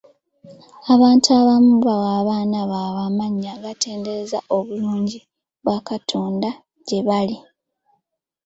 Abantu 0.93 1.27
abamu 1.39 1.71
bawa 1.85 2.09
abaana 2.21 2.59
baabwe 2.71 3.01
amannya 3.09 3.49
agatendereza 3.57 4.39
obulungi 4.57 5.19
bwa 5.63 5.77
Katonda 5.89 6.49
gye 6.87 6.99
bali. 7.07 7.37